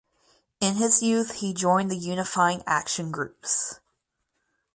[0.59, 3.79] In his youth he joined the Unifying Action Groups.